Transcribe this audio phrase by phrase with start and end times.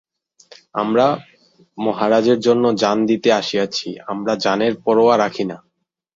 [0.73, 1.05] আমরা
[1.77, 5.57] মহারাজের জন্য জান দিতে আসিয়াছি–আমরা জানের পরোয়া রাখি না।